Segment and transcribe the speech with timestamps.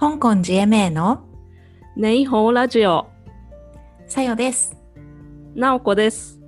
[0.00, 1.24] 香港 GMA の
[1.96, 3.08] ネイホーラジオ、
[4.06, 4.76] さよです。
[5.56, 6.38] ナオコです。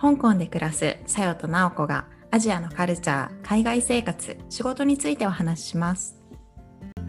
[0.00, 6.16] 香港で暮らすさよとなおこがアジアのカルチャー、海外生活、仕事についてお話しします。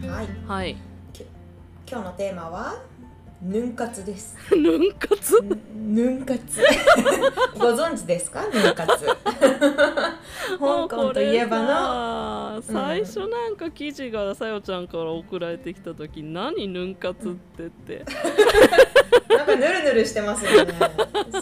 [0.06, 0.76] はい、はい。
[1.90, 2.74] 今日のテーマは？
[3.42, 4.36] ヌン活です。
[4.54, 5.42] ヌン活？
[5.74, 6.60] ヌン活。
[7.58, 8.42] ご存知ですか？
[8.52, 8.86] ヌン活。
[10.60, 12.56] 香港といえばの。
[12.56, 18.04] の最初なんか記事がさよちゃんから送られてきた時何ヌン活ってって、
[19.34, 20.74] なんかヌルヌルしてますよね。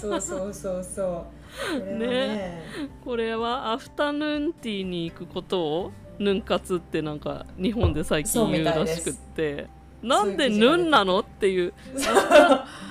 [0.00, 1.80] そうそうそうそう。
[1.80, 2.62] これはね。
[3.04, 9.66] これはアフタヌーンティーに行くことをヌン活ってなんか日本で最近言うらしくって
[10.02, 11.20] なんでヌンなの？
[11.20, 11.72] っていう。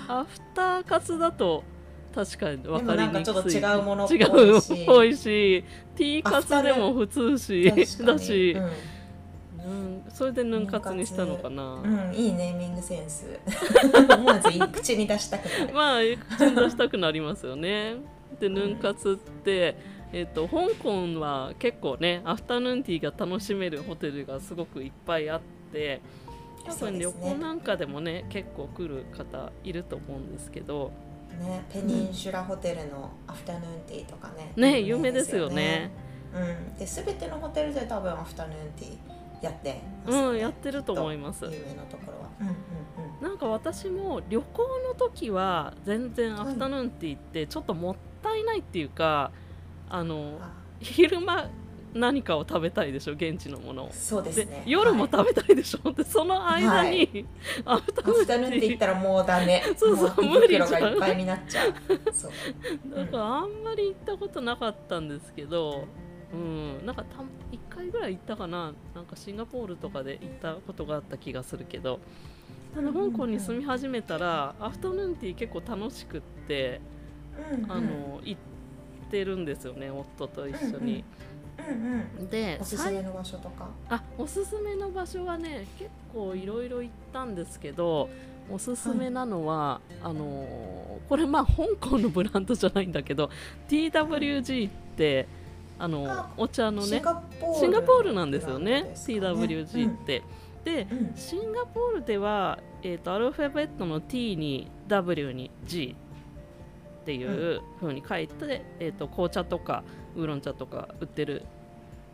[0.10, 1.64] アフター活だと
[2.16, 3.12] 確かに分かりにくい。
[3.12, 4.18] でもなんかちょっと違うものっぽい
[4.62, 4.74] し。
[4.74, 5.66] 違うっぽいし
[5.96, 7.72] ティー活でも普通し。
[8.06, 8.64] だし、うん。
[8.64, 13.26] うん、それでヌン活にしたのかな、うん、いいネーミングセンス。
[14.16, 15.74] 思わず口に出したくなる。
[15.74, 16.00] まあ
[16.38, 17.96] 口に出したくなりますよね。
[18.40, 19.76] でヌン活って、
[20.14, 25.42] えっと香港は結構ねアフタヌーンティーが楽しめるホテルがすごくいっぱいあっ
[25.74, 26.02] て
[26.68, 30.92] 多分旅行なんかでもね結構来る方いると思うんですけど
[31.40, 34.54] ね、ペニンシュラホテルのアフタヌーンティーとかね。
[34.56, 35.92] ね有名ですよね。
[36.34, 41.52] うん、で全てのホテルで多分アフタヌーンティーやってますよねうんやってると思います有。
[41.52, 42.30] 名なところは。
[42.42, 43.24] うんうんうん。
[43.24, 49.32] なんか私も旅行の時は全然アフタヌーンティーってちょっともったいないっていうか
[49.90, 51.50] あのあ昼間
[51.98, 53.88] 何かを食べたいでしょ現地のものを。
[53.88, 54.64] でそうですね。
[54.66, 57.26] 夜もはい食べたいでしょ、でその間に、
[57.66, 59.64] アフタアフタヌーンティー行ったらもうダメ。
[59.76, 61.74] そうそうも無理じゃんいっぱいになっちゃう。
[62.14, 62.32] そう。
[62.96, 65.88] だからあんまり行ったことなかったんですけど、
[66.34, 67.20] うん、なんかた
[67.52, 72.00] 1回ぐらい行ったかななんかシンガポールとかで行ったことがあった気がするけど
[72.76, 76.82] ただ香港に住み始めたらアフタヌーンティー結構楽しくって、
[77.52, 80.66] うんうんあの行ってるんですよね夫と一緒に。
[80.72, 81.04] うんうん。
[82.30, 83.68] でおすすめの場所とか。
[83.90, 88.10] あおすすめの場所はね結構いろいろ行ったんですけど
[88.50, 93.30] おすすめなのは、あのーこれまあ香港のブランドじゃないんだけど
[93.70, 95.28] TWG って
[95.80, 97.16] あのあお茶のねシンガ
[97.82, 98.14] ポール。
[98.14, 100.24] なんですよねブランドですか TWG って。
[100.66, 105.96] でうんうんシンガポールでは、えー、とアルファベットの T に W に G
[107.02, 109.84] っていう風に書いて、えー、と紅茶とか
[110.18, 111.44] ウーロン茶とか売ってる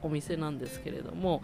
[0.01, 1.41] お店なんですけれども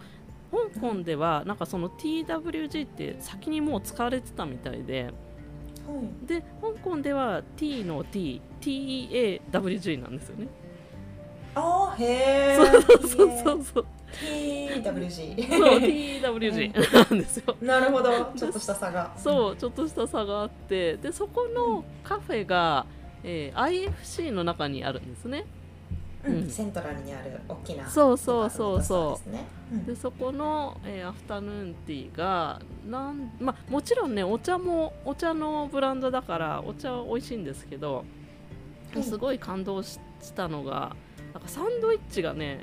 [0.52, 6.26] 香港ではなんかその TWG って先にもう使われてたみたいではい。
[6.26, 10.48] で香港では T の TTEAWG なんですよね。
[11.54, 12.56] あーへえ。
[12.56, 15.48] そうそうそうそうそう TWG。
[15.58, 17.56] そう TWG なんですよ。
[17.60, 18.32] なるほど。
[18.36, 19.12] ちょっとした差が。
[19.16, 22.86] そうちょっとした差があってでそこのカフェが、
[23.24, 25.44] えー IFC の中にあるんですね
[26.24, 26.34] うん。
[26.34, 27.88] うんセントラルにある大きな。
[27.88, 29.44] そうそうそうそうですね。
[29.72, 38.04] うんでそこの、えーアフタヌーンティーがなん、まあ、もちろんねお茶もお茶のブランドだからお茶は美味しいんですけど、
[38.94, 40.96] うんすごい感動ししたのが
[41.32, 42.60] なんかサンドイッチがね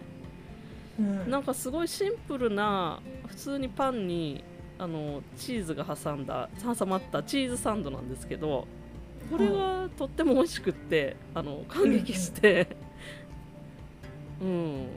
[0.99, 4.43] うんなんかすごいシンプルな普通にパンに
[4.77, 8.67] あのチーズが挟んだ挟まったチーズサンドなんですけど
[9.31, 12.77] これがとっても美味しくってあの感激して、
[14.41, 14.87] うん。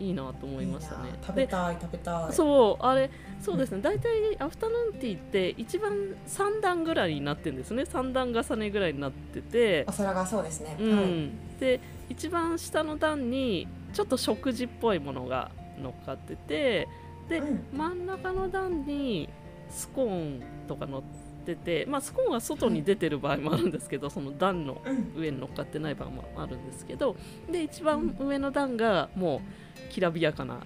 [0.00, 1.10] いいなと思いましたね。
[1.20, 2.32] 食べたい食べたい。
[2.32, 3.82] そうあれそうですね。
[3.82, 5.92] 大体アフタヌーンティーって一番
[6.26, 7.82] 3段ぐらいになってるんですね。
[7.82, 9.84] 3段重ねぐらいになってて。
[9.86, 10.76] お、皿がそうですね。
[10.80, 10.98] うん。
[10.98, 11.30] はい。
[11.60, 15.50] で一番下の段にちょっと食事っぽいものが
[15.80, 16.88] 乗っかってて。
[17.28, 17.64] でうん。
[17.76, 19.28] 真ん中の段に
[19.68, 25.12] スコーンとか乗ってて、まあ、スコーンは外に出てる場合もあるんですけど、その段のうん。
[25.16, 27.16] 上に乗っかってない場合もあるんですけど
[27.50, 29.42] で一番上の段がも
[29.88, 30.60] うきらびやかな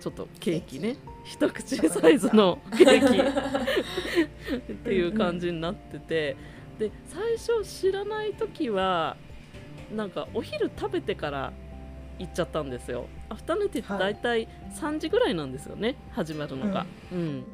[0.00, 0.96] ちょっとケーキね。
[1.24, 3.18] 一口サイズの ケーキ。
[4.72, 6.36] っていう感じになってて
[6.78, 9.16] で最初知らない時は
[9.94, 11.52] なんかお昼食べてから
[12.18, 13.06] 行っちゃったんですよ。
[13.28, 17.18] アフタヌーンティーって大体3時ぐらいなんですよね始まるのが、うん。
[17.18, 17.44] うん、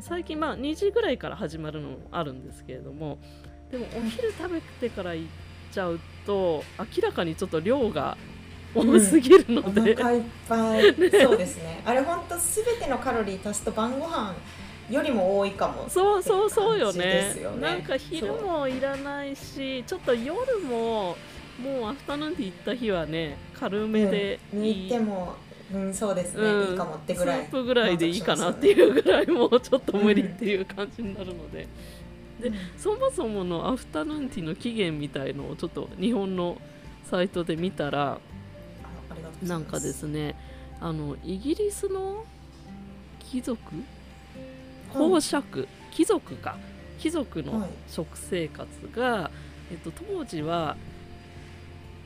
[0.00, 3.18] 最近まあ2時ぐらいから始まるのもあるんですけれども
[3.70, 5.28] でもお昼食べてから行っ
[5.72, 8.16] ちゃうと明らかにちょっと量が
[8.74, 10.82] 多すぎるのおで、腹いっぱい。
[11.22, 11.82] そうですね。
[11.84, 14.34] あれ本当すべてのカロリー足すと晩ご飯
[14.90, 15.88] よりも多いかも。
[15.88, 21.16] そうそうそうよねなんか昼もいらないしちょっと夜も
[21.58, 25.34] もうアフタヌーンティー行った日はね軽めでうんいい、抜いても
[25.72, 26.70] うん、そうですね、うん。
[26.70, 27.44] いいかもってぐらい。
[27.44, 31.68] スープぐらいでいいかなっていうぐらいもうちょっと無理っていう感じになるので、
[32.40, 36.56] でそもそものアフタヌーンティーの起源みたいのをちょっと日本の
[37.10, 38.18] サイトで見たら
[39.42, 40.36] なんかですね
[40.80, 42.24] あのイギリスの
[43.18, 43.58] 貴族？
[44.92, 45.68] 公爵？
[45.90, 46.56] 貴族か。
[46.98, 47.70] 貴族のはい。
[47.88, 49.30] 食生活が、
[49.70, 50.76] えっと、当時は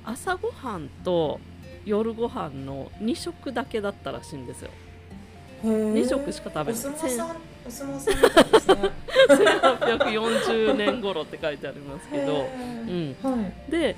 [0.04, 1.40] 朝ごはんと
[1.84, 4.70] 夜ご飯の2食だけだったらしいんですよ。
[5.62, 6.74] 二2食しか食べおない。
[6.74, 8.90] 相撲さんお相撲さんみたいですね
[9.28, 13.70] 1840年頃って書いてありますけど、うん、はい。
[13.70, 13.96] で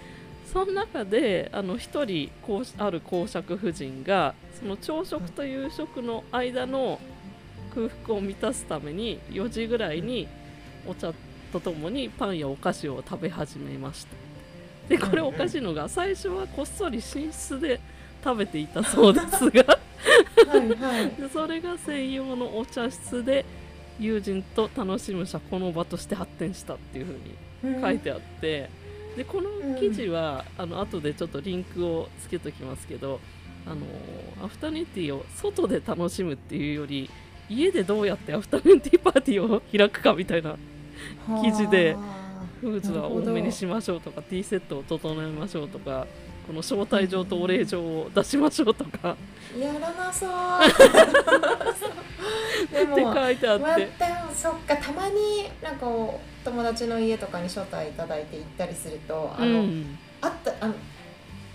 [0.53, 7.01] その中であの一人こうある公爵夫人がその朝食と夕食の間の
[7.75, 10.29] 空腹を満たすために4時ぐらいに
[10.87, 11.13] お茶
[11.53, 14.24] とともにパンやお菓子を食べ始めました
[14.89, 17.03] でこれおかしいのが最初はこっそり寝
[17.33, 17.81] 室で
[18.23, 19.79] 食べていたそうですが。
[20.47, 21.09] はいはい。
[21.21, 23.45] でそれが専用のお茶室で
[23.99, 27.07] 友人と楽しむ社交の場として発展したっていう
[27.63, 28.71] 風に書いてあって。
[29.17, 33.21] でこの記事は、あの後でちょっとリンクをつけときますけど
[33.67, 33.77] あの
[34.45, 37.09] アフタヌーンティーを外で楽しむっていうより
[37.49, 40.57] 家でどうやってアフタヌーンティーパーティーを開くかみたいな
[41.43, 41.97] 記事で
[42.71, 46.07] フーズは多めにしましょうとかティーセットを整えましょうとか
[46.47, 49.17] この招待状とお礼状を出しましょうとか。
[49.59, 50.31] やらなそう。
[52.71, 53.87] で っても書いてあまって。
[53.99, 59.99] たそっかたまになんかお友達の家とかに招待いただいて行ったりするとあうの、ん。
[60.21, 60.75] あったあの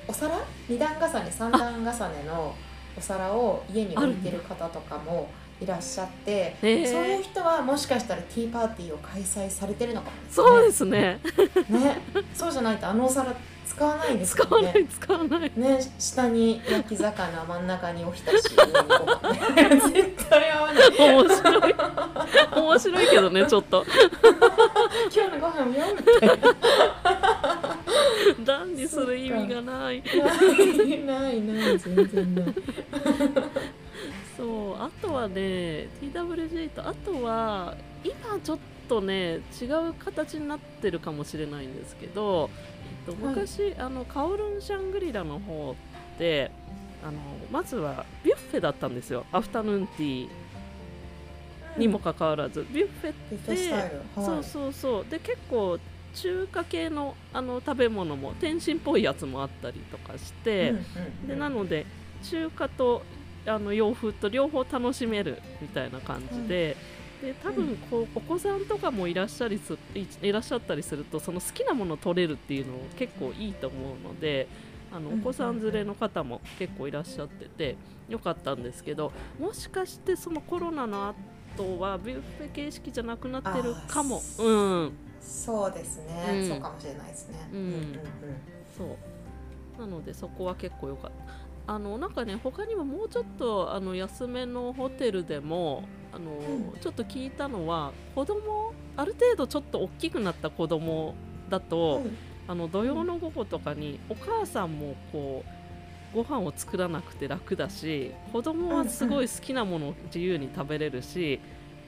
[0.07, 0.39] お皿？
[0.67, 2.55] 二段重ね三段重ねの
[2.97, 5.29] お皿を家に置いてる方とかも
[5.61, 10.15] いらっしゃって、へーそういう人はもしかしたらティーパーティーを開催されてるのかも。
[10.15, 11.19] ねそうですね。
[11.69, 11.97] ね。
[12.33, 13.35] そうじゃないとあのお皿
[13.67, 15.51] 使わないです使わないよね使わない。
[15.55, 15.79] ね。
[15.99, 18.55] 下に焼き魚真ん中におひたし絶
[20.29, 20.89] 対合わない。
[20.97, 21.75] 面白い。
[22.55, 23.85] 面白いけどねちょっと。
[25.13, 26.55] 今日のご飯よみたいな
[28.43, 30.01] 段にする意味がない。
[30.01, 32.45] ないないない全然ない
[34.79, 42.49] あとはね TWG とあとは今ちょっとね違う形になってるかもしれないんですけど、
[43.07, 43.35] えっと、はい。
[43.35, 45.75] 昔、あのカオルンシャングリラの方
[46.15, 46.51] って
[47.03, 47.19] あの
[47.51, 49.25] まずはビュッフェだったんですよ。
[49.31, 50.29] アフタヌーンティー。
[51.77, 52.65] にもかかわらず。
[52.71, 54.01] ビュッフェビュッフェスタイル。
[54.15, 55.05] そうそうそう。
[55.09, 55.79] で結構
[56.13, 60.73] 中華系のあの食べ物も天津っぽいやつもあったりとかして、
[61.27, 61.85] でなので
[62.23, 63.03] 中華と
[63.49, 66.77] あの洋風と両方楽しめるみたいな感じで。
[67.21, 74.47] で多分こうお子さんとかもいらっしゃりすいいらっしゃったりするとその好きなものを取れるっていうの結構いいと思うので
[74.89, 75.21] あのおうん。
[75.21, 77.75] 子さん連れの方も結構いらっしゃってて
[78.07, 81.13] よかったんですけどもしかしてそのコロナの
[81.57, 84.23] 後はビュッフェ形式じゃなくなってるかも。
[84.37, 84.51] あう
[84.85, 84.91] ん。
[85.19, 86.47] そうですね、うん。
[86.47, 87.49] そうかもしれないですね。
[87.51, 87.99] うんうん。
[88.77, 88.85] そ
[89.77, 89.81] う。
[89.81, 91.17] なのでそこは結構良かった
[91.69, 96.79] あのなんかね他にももうちょっとあの安めのホテルでもあの、うん。
[96.81, 101.13] ちょっと聞いたのは子供ある程度ちょっと大きくなった子供
[101.47, 102.17] だと、うん。
[102.47, 105.43] あの土曜の午後とかにお母さんもこ
[106.13, 111.39] うご飯を作らなくて楽だし子供はすごい好きなものを自由に食べれるし、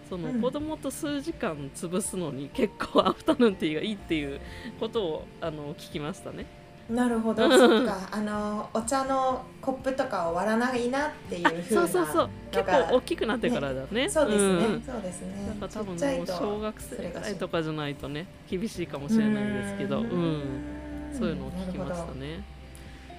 [0.08, 0.42] そのうん。
[0.44, 4.40] 子供と数時間潰すのに結構アフタヌーンティーがいいっていう
[4.80, 6.61] ことをあの聞きましたね。
[6.92, 7.58] なるほど、うん。
[7.58, 8.10] そっか。
[8.12, 12.30] あのお茶のコップとかを割らないなっていうふうなそうそうそう。
[12.52, 14.10] 結構大きくなってからだね。
[14.10, 14.84] そうですね、ん。
[14.84, 15.46] そうですね。
[15.48, 20.44] なんか多分ちっちゃいう小学生とかじゃないとね厳しいかもしうれないんですけど、ーうん。
[21.18, 22.44] そういうのを聞きましたね。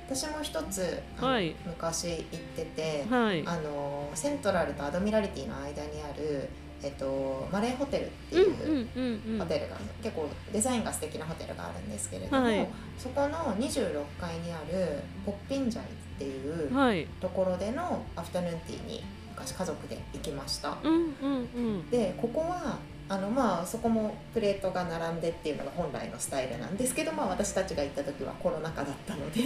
[0.08, 1.54] 私も一つはい。
[1.64, 3.42] 昔行ってて、はい。
[3.46, 6.50] あのセントラルとアドミラリティの間にある、
[6.82, 9.38] えっと、マレーホテルってうんいう。
[9.38, 12.66] ホテルが、結構デザインが素敵なホテルがあるんですけれども、はい
[12.98, 15.86] そこの26階にあるポッピンジャイっ
[16.18, 17.06] ていうはい。
[17.20, 20.76] ところでのアフタヌーンティーに昔家族で行きました。
[20.82, 21.08] うんうん
[21.54, 21.90] うん。
[21.90, 22.78] でここは
[23.12, 29.40] あのまあそこもプレートが並んでっていうのが本来のスタイルなんですけど、まあ、私たちが行った時はコロナ禍だったので、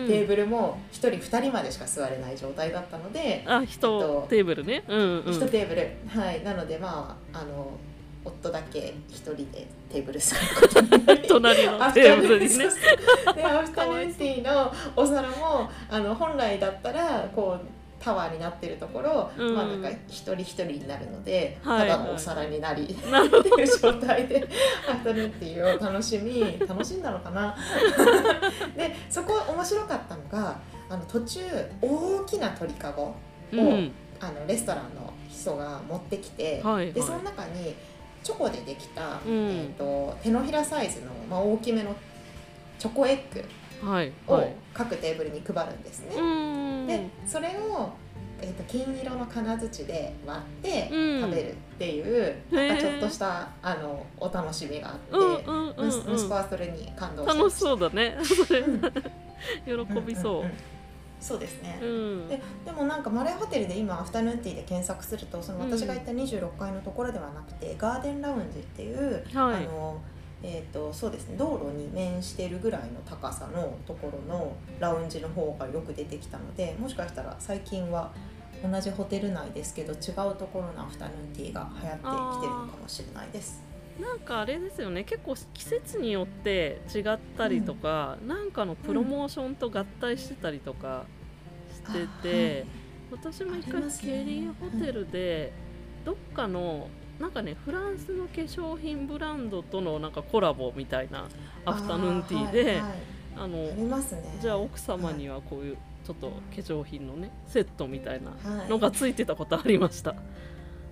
[0.00, 4.82] うんテーブルも1人2人までしか座れない状態だったので、あ、えっ人とテーブルね。
[4.88, 5.22] うんうん。
[5.22, 7.70] 1テーブルはいなのでまああの
[8.24, 12.64] 夫だけ1人でテーブル座ることになり 隣のテーブルにね。
[13.36, 19.54] でアフタヌーンティーのお皿もあの本来だったらこうタワーになってるところ、うん。
[19.54, 21.88] まあなんか一人一人になるので、はい。
[21.88, 24.46] ただのお皿になり、っていう状態で
[24.90, 27.56] アフタヌーンティーを楽しみ楽しんだのかな？
[28.76, 31.40] でそこ面白かったのがあの途中
[31.80, 33.14] 大きな鳥かごを、
[33.52, 33.92] うん。
[34.20, 36.92] あのレストランの人が持ってきて、はいはい。
[36.92, 37.74] でその中に
[38.22, 39.48] チョコでできた、うん。
[39.48, 41.94] えー、と手のひらサイズの、まあ、大きめの
[42.78, 43.48] チョコエッグはい
[43.86, 44.12] をはい。
[44.74, 46.16] 各テーブルに配るんですね。
[46.16, 46.86] うん。
[46.86, 47.90] でそれを、
[48.40, 51.20] えー、と金色の金槌で割ってうん。
[51.22, 58.18] 食べるっていう、へーなんかちょっとしたあのお楽しみがあって、うんうんうん息息子うんはそれに感動して楽しそうだね。
[58.22, 58.60] それ。
[58.60, 58.80] うん
[59.66, 60.52] 喜びそんんん
[61.20, 62.28] そうですね、ううん。
[62.28, 65.70] ででもなんかマレーホテルで今アフタヌーンティーで検索するとそのうん。
[65.70, 69.56] 私が行った26階のところではなくて、ガーデンラウンジっていう、はい。
[69.56, 70.00] あの
[70.44, 78.12] えー、とそうですね道路に面しているぐらいの高さのところのラウンジの方がよく出てきたのでもしかしたら最近は
[78.62, 83.62] 同じホテル内ですけど違うところのアフタヌーンティーが流行ってきてるのかもしれないです。
[84.00, 91.04] なんかあれですよね結構季節によって違ったりとか、なんかのプロモーションと合体してたりとか
[91.74, 92.66] してて、
[93.10, 94.12] 私も一回ありますね。
[94.12, 95.52] ケリーホテルで
[96.04, 96.88] どっかの
[97.22, 101.28] なんかねフランスの化粧品ブランドとのなんかコラボみたいな
[101.64, 102.82] アフタヌーンティーで
[103.36, 103.68] あ,、の。
[104.40, 110.16] じゃあ奥様にはこういうちょっと化粧品のねセットみたいなはいのがついてたことありました。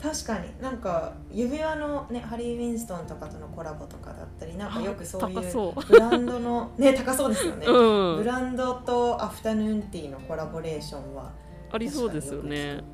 [0.00, 7.72] 確かになんか指輪のねハリー・ウィンストンとかとのコラボとかだったりなんかよくそういうブランドのね高そうですよね、 う。
[7.72, 8.16] うん。
[8.18, 11.32] ブランドとアフタヌーンティーのコラボレーションは
[11.72, 12.84] ありそうですよね。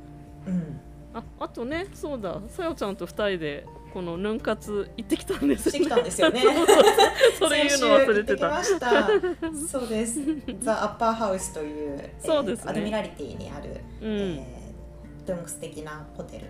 [0.47, 0.81] うん
[1.17, 2.39] ああとねそうだ。
[2.47, 6.41] さよちゃんと二人でこのヌン活行ってきたんですしてきたんですよね。
[7.39, 8.63] それ言うの忘れてた。
[8.63, 10.19] そうです
[10.59, 12.63] ザ・アッパーハウスというそうですね。
[12.65, 16.45] えーアドミラリティにある、うん、えーとても素敵なホテル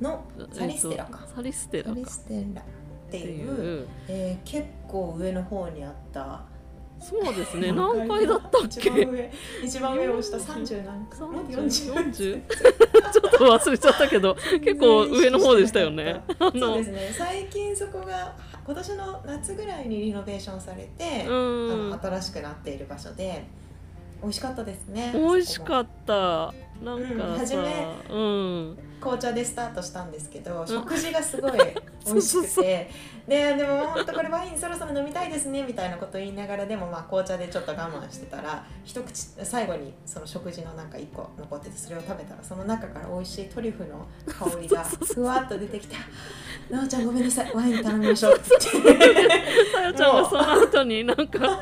[0.00, 1.20] のサリステラか。
[1.22, 2.64] えっとサリステラサかリステラっ
[3.10, 3.88] てい、う。
[4.08, 6.42] えー結構上の方にあった
[7.00, 7.72] そうですね。
[7.72, 8.90] 何階だったっけ？
[8.90, 9.30] 一番上
[9.64, 16.22] 一番上を押した30何階30 40 40ちょっと忘れちゃったけど 結構上の方でしたよね。
[16.38, 17.14] あそうのですね。
[17.16, 18.34] 最近そこが
[18.64, 23.44] 今年の夏ぐらいにリノベーションされて、新しくなっている場所で
[24.22, 25.12] 美味しかったですね。
[25.14, 26.52] 美味しっかった。
[26.82, 28.78] なんうんかさ初めうん。
[29.00, 31.52] 紅茶でスタートしたんですけど食事がすごい
[32.12, 33.16] 美味しくて。
[33.26, 45.96] ででも本当これワインそろそろ飲みたいですねみたいなこと言いながらでもまあ紅茶でちょっと我慢してたら一口最後にその食事のなんか1個残っててそれを食べたらその中から美味しいトリュフの香りがふわっと出てきて
[46.70, 48.46] 「なおちゃんごめんなさいワイン頼みましょう」って。
[48.72, 49.30] 言って
[49.72, 51.60] さよちゃんがその後になんか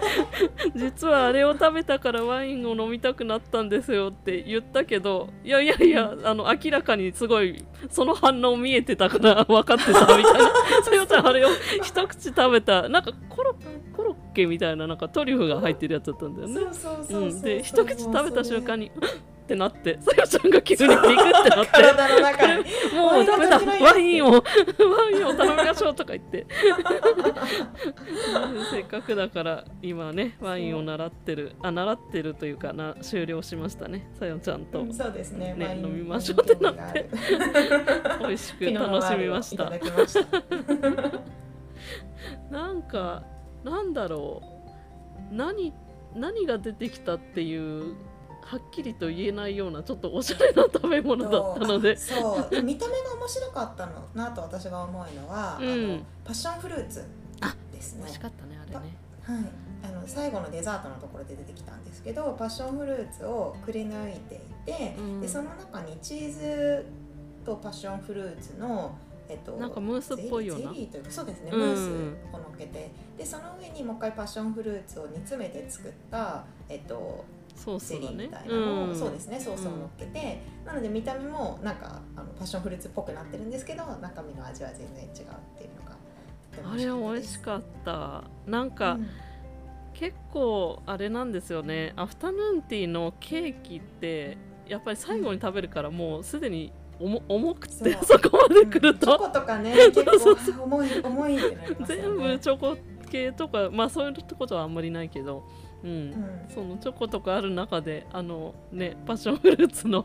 [0.76, 11.48] 実はあれを食べたからワインを飲みたくなったんですよって言ったけどいやいやいやあの明らかにすごいその反応見えてたから分かってたみたい なさよちゃんあれを
[11.82, 13.54] 一口食べたなんかコロ
[13.96, 16.60] コロッケみたいななんかトリュフが入ってるやつだったんだよね。
[17.42, 18.90] で一口食べた瞬間に
[19.44, 21.72] 「ってなってさよちゃんが急にビクってなって。
[21.72, 22.64] 体の中に。
[22.96, 24.40] もうダメだワインをワ
[25.12, 26.46] インを頼みましょうとか言って。
[28.72, 34.86] せっかくだから今ねワインを習ってるあ習ってるというかな終了しましたねさよちゃんと。
[34.90, 35.54] そうですね。
[35.54, 37.10] ね飲みましょうってなって。
[38.20, 39.70] 美味しく楽しみました。
[42.50, 43.22] なんか
[43.62, 44.42] なんだろ
[45.30, 45.34] う。
[45.34, 45.74] 何
[46.14, 47.94] 何が出てきたっていう
[48.44, 51.96] はっきりと言えないようなちょっとおしゃれな食べ物だったので。
[51.96, 52.54] そう。
[52.54, 55.72] で見た目が面白かったのなと私が思うのは、うん。
[55.72, 57.04] あのパッションフルーツ
[57.72, 58.00] ですね。
[58.02, 58.96] 美味しかったねあれね。
[59.22, 59.44] はい、
[59.82, 65.20] あの最後のデザートのところで出てきたんですけどパッションフルーツをくり抜いていて、うん。
[65.22, 66.84] でその中にチーズ
[67.46, 68.94] とパッションフルーツの、
[69.28, 70.64] えっと、なんかムースっぽいような。
[70.64, 71.58] ゼリーゼリーというかそうですね、うん。
[71.60, 72.90] ムースをのっけて。
[73.16, 77.24] でその上にもう一回パッションフルーツを煮詰めて作った、えっと、
[77.54, 78.96] ソースみたいなのを、ん。
[78.96, 85.12] そうですねソースを乗っけて、なので見た目もなんかあのパッションフルーツっぽくなってるんですけど中身の味は全然違うっ
[85.58, 88.24] ていうのがあれは美味しかった。
[88.46, 89.08] なんか、うん。
[89.94, 91.92] 結構あれなんですよね。
[91.96, 94.36] アフタヌーンティーのケーキって
[94.68, 102.02] やっぱり最後に食べるからもうすでに重重くてそそこまで来ると、チョコとかね 結構あ重い重いってなりますよね。
[102.02, 102.76] 全部チョコ
[103.10, 105.44] 系とかまあそういうことはあんまりないけど、
[105.84, 105.90] うん。
[105.90, 106.14] うん
[106.48, 110.02] そのチョコとかある中であのねパッションフルーツの。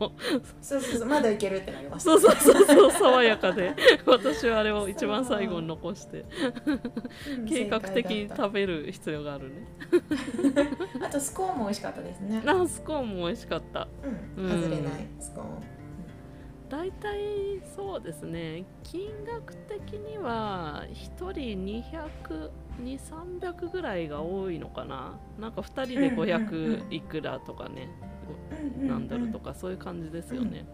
[0.60, 2.04] そうそうそうまだいけるってなります。
[2.04, 3.74] そうそうそうそう爽やかで。
[4.06, 6.24] 私はあれを一番最後に残して。
[7.36, 7.46] うん。
[7.46, 9.66] 計画的に食べる必要があるね。
[11.00, 12.42] た あとスコーンも美味しかったですね。
[12.44, 13.88] あスコーンも美味しかった。
[14.36, 14.44] うん。
[14.44, 15.80] うん外れないスコーン。
[16.68, 18.64] 大体そうですね。
[18.84, 21.64] 金額的には1人
[22.80, 25.18] 200300ぐらいが多いのかな。
[25.38, 27.88] なんか2人でうんうんうん500いくらとかね
[28.80, 30.66] 何ドルとかそういう感じですよね。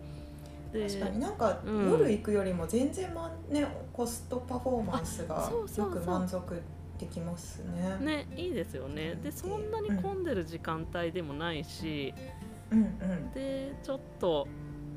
[0.73, 1.91] で確かになんかうん。
[1.91, 6.63] 夜行くよりも全然まねコストパフォーマンスがよく満足
[6.99, 7.99] できますね。
[8.01, 9.15] ねいいですよね。
[9.23, 12.15] でそんなに混んでる時間帯でもないし、
[12.71, 13.31] うんうん。
[13.33, 14.49] でちょっと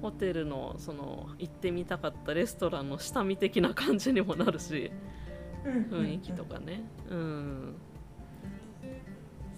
[0.02, 4.92] ホテルのその行ってみたかったレストランの下見的な感じにもなるし
[5.64, 6.84] 雰囲気とかね。
[7.10, 7.76] うん。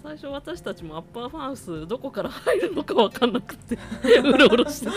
[0.02, 3.78] 最初私たちもアッパーファウスどこから入るのか分かんなくて。
[4.20, 4.92] うろうろしてた。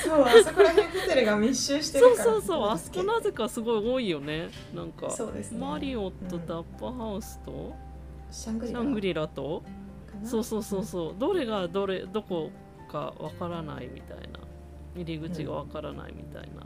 [0.00, 2.24] そうあそこら辺ホテルが密集してるから。
[2.24, 2.68] そうそうそう。
[2.68, 4.48] あそこなぜかすごい多いよね。
[4.74, 5.58] なんかそうですね。
[5.58, 7.74] マリオットとアッパーハウスと
[8.30, 8.80] シャングリラ。
[8.80, 9.62] シャングリラと
[10.24, 11.14] そうそうそうそう。
[11.18, 12.50] どれがどれどこ
[12.90, 14.40] かわからないみたいな。
[14.96, 16.64] 入り口がわからないみたいな、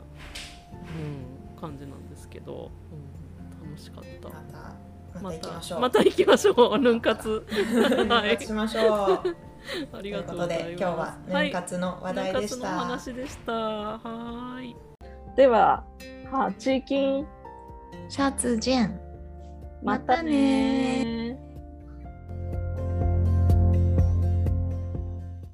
[1.55, 3.28] うん、感じなんですけど、うん、
[3.63, 4.29] 楽しかった。
[4.29, 4.79] また
[5.21, 5.79] また行きましょう。
[5.81, 6.77] また行きましょう。
[6.79, 7.45] ヌン活。
[8.09, 8.29] はい。
[8.31, 9.35] 活しましょう。
[9.91, 10.67] あとりいうことがとうございます。
[10.67, 12.33] で今日はヌン活の話題でした。
[12.33, 13.51] はい、ヌン活のお話でした。
[13.53, 14.75] はーい。
[15.35, 15.83] では
[16.31, 17.27] はチーキン。
[18.07, 18.99] シャツジェン。
[19.83, 21.18] またねー